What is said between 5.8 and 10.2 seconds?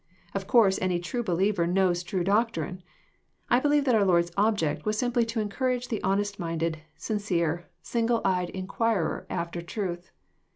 the honest minded, sincere, single eyed inquirer_t^er truth.